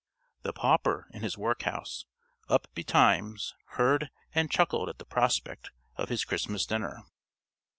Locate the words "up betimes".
2.49-3.53